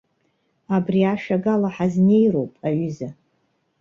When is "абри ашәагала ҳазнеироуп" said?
0.75-2.53